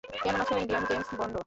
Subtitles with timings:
[0.03, 1.35] কেমন আছো ইন্ডিয়ার জেমস বন্ড?